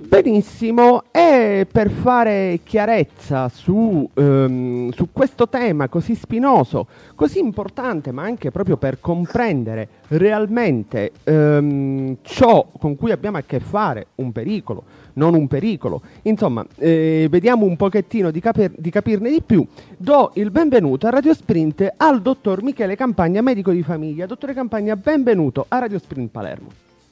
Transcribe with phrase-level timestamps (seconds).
[0.00, 6.86] Benissimo, e per fare chiarezza su, ehm, su, questo tema così spinoso,
[7.16, 13.58] così importante, ma anche proprio per comprendere realmente ehm, ciò con cui abbiamo a che
[13.58, 14.84] fare, un pericolo,
[15.14, 20.30] non un pericolo, insomma, eh, vediamo un pochettino di, capir- di capirne di più, do
[20.34, 24.26] il benvenuto a Radio Sprint al dottor Michele Campagna, medico di famiglia.
[24.26, 26.68] Dottore Campagna, benvenuto a Radio Sprint Palermo.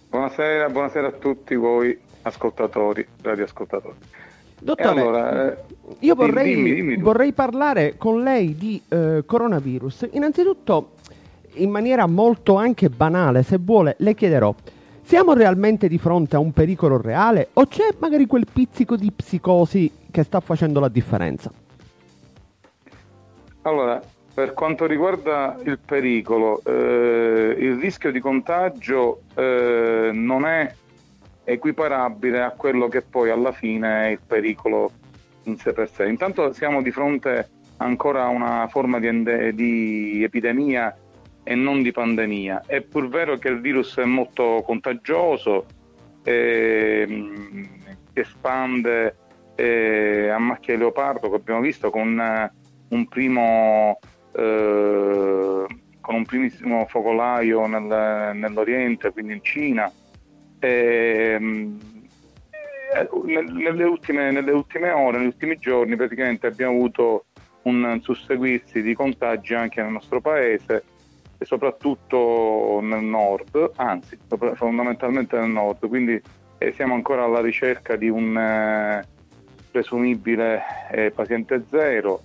[0.08, 3.96] Buonasera, buonasera a tutti voi ascoltatori, radioascoltatori.
[4.58, 5.56] Dottore, allora, eh,
[6.00, 10.08] io vorrei, dimmi, dimmi vorrei, parlare con lei di eh, coronavirus.
[10.12, 10.92] Innanzitutto,
[11.54, 14.54] in maniera molto anche banale, se vuole, le chiederò,
[15.02, 19.90] siamo realmente di fronte a un pericolo reale o c'è magari quel pizzico di psicosi
[20.10, 21.52] che sta facendo la differenza?
[23.62, 24.00] Allora,
[24.32, 30.74] per quanto riguarda il pericolo, eh, il rischio di contagio eh, non è
[31.46, 34.90] equiparabile a quello che poi alla fine è il pericolo
[35.44, 36.06] in sé per sé.
[36.06, 40.94] Intanto siamo di fronte ancora a una forma di, ende- di epidemia
[41.44, 42.64] e non di pandemia.
[42.66, 45.66] È pur vero che il virus è molto contagioso,
[46.24, 47.06] eh,
[48.12, 49.16] si espande
[49.54, 52.52] eh, a macchia di leopardo, che abbiamo visto con eh,
[52.88, 54.00] un primo
[54.32, 55.66] eh,
[56.06, 59.90] con un primissimo focolaio nel, nell'Oriente, quindi in Cina,
[60.58, 61.78] Ehm,
[62.94, 67.26] eh, nelle, ultime, nelle ultime ore, negli ultimi giorni, praticamente abbiamo avuto
[67.62, 70.84] un susseguirsi di contagi anche nel nostro paese
[71.38, 74.16] e soprattutto nel nord, anzi
[74.54, 76.20] fondamentalmente nel nord, quindi
[76.58, 79.04] eh, siamo ancora alla ricerca di un eh,
[79.70, 82.22] presumibile eh, paziente zero.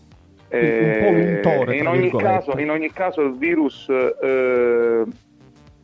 [0.48, 5.04] Eh, in, ogni caso, in, ogni caso, il virus eh,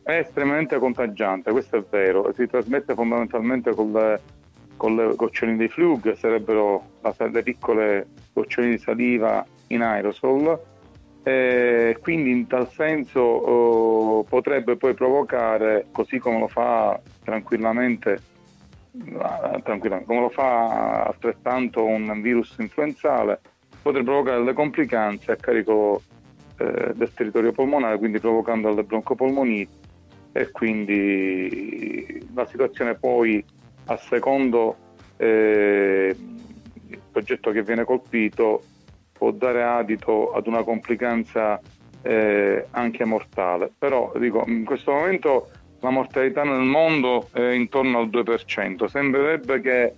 [0.08, 4.20] è estremamente contagiante, questo è vero, si trasmette fondamentalmente con le,
[4.78, 6.82] con le goccioline di flu, che sarebbero
[7.30, 10.58] le piccole goccioline di saliva in aerosol,
[11.22, 18.18] e quindi in tal senso oh, potrebbe poi provocare, così come lo fa tranquillamente,
[19.62, 23.40] tranquillamente come lo fa altrettanto un virus influenzale,
[23.82, 26.00] potrebbe provocare delle complicanze a carico
[26.56, 29.77] eh, del territorio polmonare, quindi provocando le broncopolmoniti
[30.38, 33.44] e quindi la situazione poi
[33.86, 34.76] a secondo
[35.16, 36.16] eh,
[36.86, 38.62] il soggetto che viene colpito
[39.10, 41.60] può dare adito ad una complicanza
[42.02, 43.72] eh, anche mortale.
[43.76, 45.50] Però dico, in questo momento
[45.80, 48.84] la mortalità nel mondo è intorno al 2%.
[48.84, 49.94] Sembrerebbe che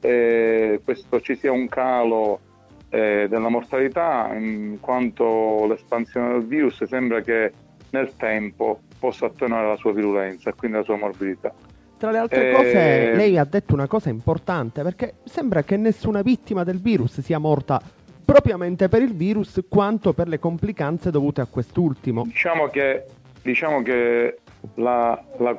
[0.00, 2.40] eh, questo, ci sia un calo
[2.88, 7.52] eh, della mortalità in quanto l'espansione del virus sembra che
[7.90, 11.52] nel tempo possa attenuare la sua virulenza e quindi la sua morbidità.
[11.98, 12.52] Tra le altre eh...
[12.52, 17.38] cose, lei ha detto una cosa importante perché sembra che nessuna vittima del virus sia
[17.38, 17.80] morta
[18.24, 22.24] propriamente per il virus quanto per le complicanze dovute a quest'ultimo.
[22.24, 23.04] Diciamo che,
[23.40, 24.38] diciamo che
[24.74, 25.54] la, la,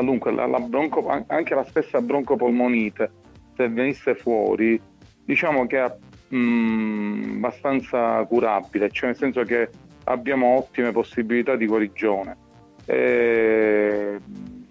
[0.00, 3.10] dunque, la, la bronco, anche la stessa broncopolmonite,
[3.56, 4.80] se venisse fuori,
[5.24, 5.96] diciamo che è
[6.28, 9.68] mh, mm, abbastanza curabile, cioè nel senso che
[10.04, 12.36] abbiamo ottime possibilità di guarigione.
[12.86, 14.18] Eh,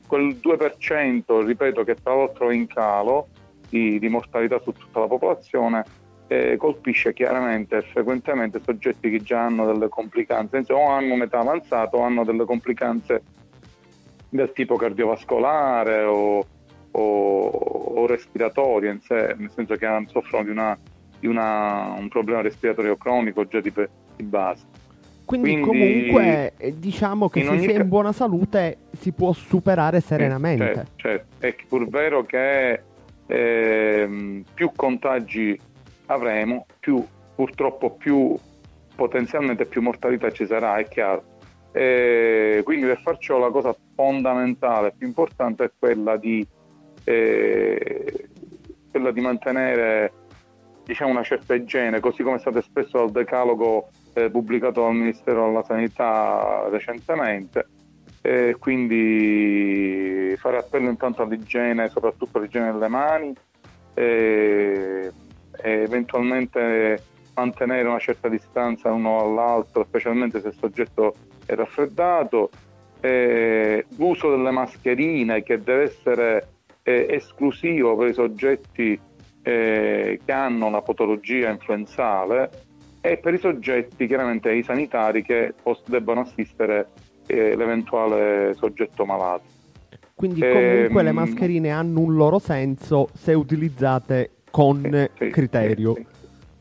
[0.08, 3.30] quel 2%, ripeto, che tra l'altro è in calo
[3.70, 5.84] di, di mortalità su tutta la popolazione,
[6.28, 11.98] eh, colpisce chiaramente e frequentemente soggetti che già hanno delle complicanze, o hanno un'età avanzata
[11.98, 13.22] o hanno delle complicanze
[14.30, 16.46] del tipo cardiovascolare o,
[16.92, 20.78] o, o respiratorie nel senso che soffrono di, una,
[21.20, 23.72] di una, un problema respiratorio cronico già di,
[24.16, 24.66] di base.
[25.34, 30.00] Quindi, Quindi comunque eh, diciamo che se si è in buona salute si può superare
[30.00, 30.74] serenamente.
[30.76, 31.26] Certo, certo.
[31.40, 32.82] È pur vero che
[33.26, 35.60] eh, più contagi
[36.06, 38.38] avremo, più purtroppo più
[38.96, 41.24] potenzialmente più mortalità ci sarà, è chiaro.
[41.72, 46.46] Eh, quindi per far ciò la cosa fondamentale, più importante è quella di,
[47.06, 48.28] eh,
[48.92, 50.12] quella di mantenere
[50.86, 55.48] diciamo, una certa igiene, così come è stato espresso dal decalogo eh, pubblicato dal Ministero
[55.48, 57.68] della Sanità recentemente.
[58.22, 63.34] E quindi fare appello intanto all'igiene, soprattutto all'igiene delle mani,
[63.96, 65.12] e
[65.62, 67.04] eventualmente
[67.36, 71.16] mantenere una certa distanza uno all'altro, specialmente se il soggetto
[71.46, 72.50] è raffreddato,
[73.02, 76.48] eh, l'uso delle mascherine che deve essere
[76.84, 79.00] eh, esclusivo per i soggetti
[79.42, 82.50] eh, che hanno una patologia influenzale
[83.06, 86.88] e per i soggetti, chiaramente i sanitari che poss- debbano assistere
[87.26, 89.44] eh, l'eventuale soggetto malato.
[90.16, 95.96] Quindi comunque ehm, le mascherine hanno un loro senso se utilizzate con sì, sì, criterio.
[95.96, 96.06] Sì,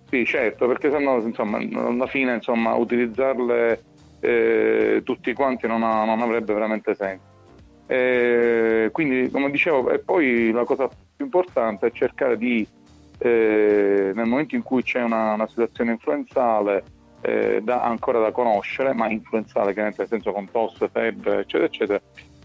[0.08, 3.80] sì, certo, perché sennò insomma, alla fine insomma, utilizzarle
[4.18, 7.30] eh, tutti quanti non, ha, non, avrebbe veramente senso.
[7.86, 12.66] Eh, quindi, come dicevo, e poi la cosa più importante è cercare di,
[13.22, 16.84] eh, nel momento in cui c'è una, una situazione influenzale,
[17.20, 22.00] eh, da, ancora da conoscere, ma influenzale chiaramente nel senso con tosse, febbre, eccetera, eccetera,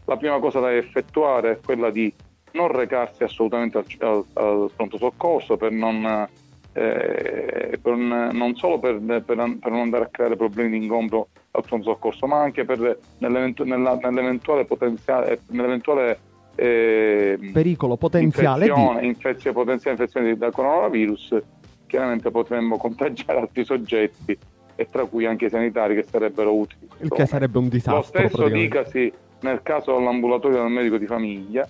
[0.06, 2.14] la prima cosa da effettuare è quella di
[2.52, 6.28] non recarsi assolutamente al, al, al pronto soccorso per non,
[6.74, 11.64] eh, per non solo per, per, per, non andare a creare problemi di ingombro al
[11.66, 16.20] pronto soccorso, ma anche per, nell'eventu- nella, nell'eventuale potenziale, nell'eventuale
[16.58, 19.08] eh, pericolo potenziale infezione, di...
[19.08, 21.38] infezione, potenziale infezione da coronavirus,
[21.86, 24.38] chiaramente potremmo contagiare altri soggetti
[24.76, 26.88] e tra cui anche i sanitari che sarebbero utili.
[27.00, 27.96] Il che sarebbe un disastro.
[27.96, 29.12] Lo stesso dicasi
[29.42, 31.68] nel caso dell'ambulatorio del medico di famiglia,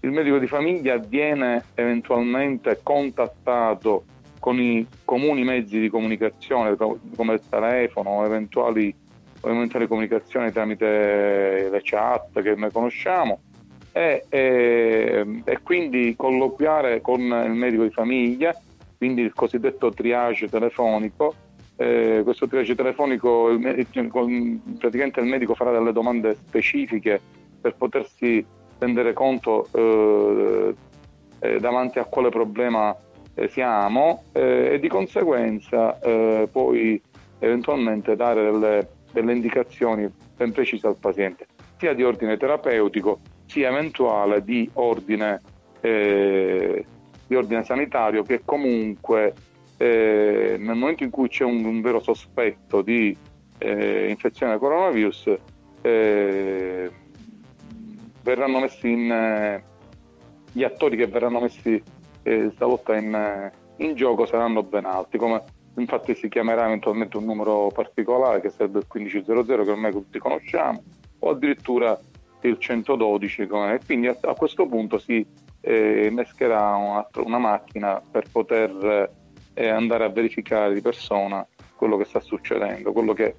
[0.00, 4.04] il medico di famiglia viene eventualmente contattato
[4.38, 8.94] con i comuni mezzi di comunicazione come il telefono o eventuali,
[9.40, 13.40] o eventuali comunicazioni tramite le chat che noi conosciamo
[13.92, 18.54] e, e, e, quindi colloquiare con il medico di famiglia,
[18.96, 21.34] quindi il cosiddetto triage telefonico.
[21.76, 24.20] Eh, questo triage telefonico, il,
[24.78, 27.20] praticamente il medico farà delle domande specifiche
[27.60, 28.44] per potersi
[28.78, 30.74] rendere conto eh,
[31.40, 32.94] eh, davanti a quale problema
[33.34, 37.00] eh, siamo eh, e di conseguenza eh, poi
[37.38, 41.46] eventualmente dare delle, delle indicazioni ben precise al paziente,
[41.78, 43.20] sia di ordine terapeutico
[43.50, 45.40] sia eventuale di ordine,
[45.80, 49.34] di ordine sanitario che comunque
[49.76, 53.16] eh, nel momento in cui c'è un, un vero sospetto di
[53.56, 55.34] eh, infezione da coronavirus,
[55.80, 56.90] eh,
[58.22, 59.64] verranno messi in eh,
[60.52, 61.82] gli attori che verranno messi
[62.22, 65.42] eh, stavolta in, eh, in, gioco saranno ben alti, come
[65.76, 70.82] infatti si chiamerà eventualmente un numero particolare che sarebbe il 1500 che ormai tutti conosciamo,
[71.20, 71.98] o addirittura
[72.48, 75.24] il 112, come, quindi a, a, questo punto si
[75.60, 79.18] eh, innescherà una, una macchina per poter
[79.54, 81.46] e andare a verificare di persona
[81.76, 83.34] quello che sta succedendo, quello che,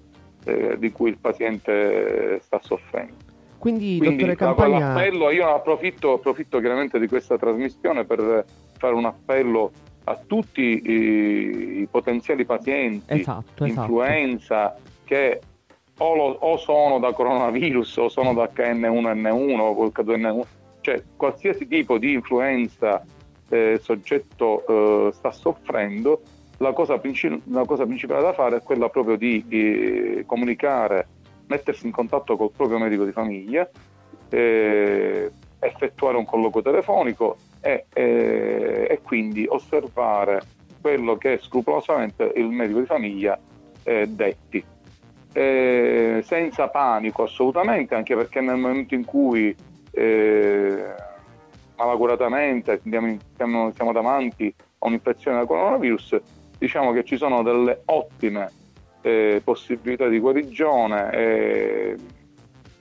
[0.46, 3.30] eh, di cui il paziente sta soffrendo.
[3.58, 4.94] Quindi, Quindi dottore Campagna...
[4.94, 8.46] l'appello, io approfitto, approfitto chiaramente di questa trasmissione per
[8.78, 9.72] fare un appello
[10.06, 13.82] a tutti i, i potenziali pazienti esatto, esatto.
[13.82, 15.40] influenza che
[15.98, 20.42] o, lo, o, sono da coronavirus o sono da HN1N1 o H2N1,
[20.82, 23.04] cioè qualsiasi tipo di influenza
[23.50, 26.22] eh, il soggetto eh, sta soffrendo,
[26.58, 31.08] la cosa, princip- la cosa, principale da fare è quella proprio di, di comunicare,
[31.48, 33.70] mettersi in contatto col proprio medico di famiglia,
[34.30, 40.42] eh, effettuare un colloquio telefonico e, eh, e, quindi osservare
[40.80, 43.40] quello che scrupolosamente il medico di famiglia
[43.84, 44.64] eh, detti.
[45.34, 49.56] Eh, senza panico assolutamente, anche perché nel momento in cui
[49.92, 50.94] eh,
[51.78, 56.20] malacuratamente andiamo, siamo, siamo davanti a un'infezione da coronavirus,
[56.58, 58.52] diciamo che ci sono delle ottime
[59.02, 61.96] eh, possibilità di guarigione e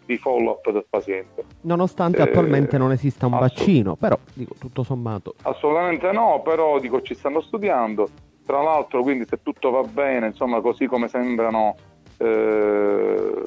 [0.05, 1.44] di follow-up del paziente.
[1.62, 5.35] Nonostante eh, attualmente non esista un assolut- vaccino, però dico tutto sommato.
[5.43, 8.08] Assolutamente no, però dico ci stanno studiando.
[8.44, 11.77] Tra l'altro, quindi se tutto va bene, insomma, così come sembrano
[12.20, 13.43] eh,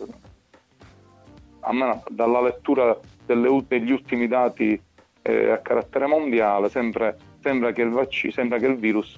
[1.72, 4.80] me dalla lettura delle, degli ultimi dati
[5.22, 9.15] eh, a carattere mondiale, sempre, sembra, che vaccino, sembra, che il virus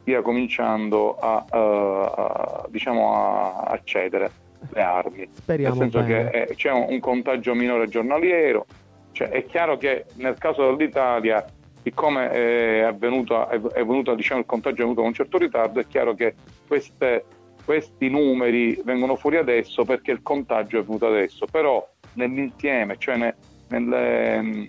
[0.00, 4.30] stia cominciando a, a, a, diciamo a, cedere
[4.72, 5.28] le armi.
[5.32, 6.30] Speriamo nel senso bene.
[6.30, 8.66] che è, c'è un, un, contagio minore giornaliero.
[9.12, 11.44] Cioè, è chiaro che nel caso dell'Italia,
[11.82, 15.80] siccome è avvenuto, è, è venuto, diciamo, il contagio è venuto con un certo ritardo,
[15.80, 16.34] è chiaro che
[16.66, 17.24] queste,
[17.64, 23.36] questi numeri vengono fuori adesso perché il contagio è venuto adesso, però nell'insieme, cioè ne,
[23.68, 24.68] nelle,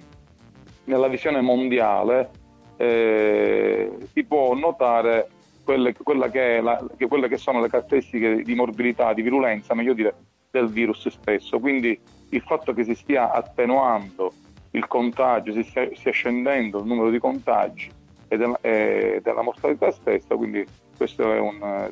[0.85, 2.29] nella visione mondiale
[2.77, 5.29] eh, si può notare
[5.63, 10.13] quelle, che la, che quelle, che sono le caratteristiche di morbilità, di virulenza, meglio dire,
[10.51, 11.59] del virus stesso.
[11.59, 11.99] Quindi
[12.29, 14.31] il fatto che si stia attenuando
[14.71, 17.89] il contagio, si stia, stia scendendo il numero di contagi
[18.27, 21.23] e della, e della mortalità stessa, quindi questi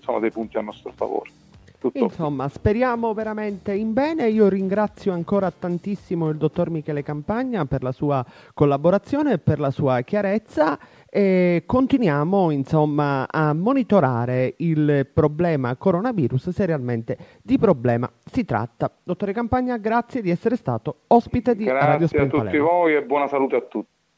[0.02, 1.30] sono dei punti a nostro favore.
[1.84, 4.30] Tutto Insomma, speriamo veramente in bene.
[4.30, 9.70] Io ringrazio ancora tantissimo il dottor Michele Campagna per la sua collaborazione e per la
[9.70, 10.80] sua chiarezza
[11.10, 18.90] e continuiamo insomma a monitorare il problema coronavirus se realmente di problema si tratta.
[19.04, 22.66] Dottore Campagna, grazie di essere stato ospite di grazie Radio Grazie a tutti Palermo.
[22.66, 23.93] voi e buona salute a tutti.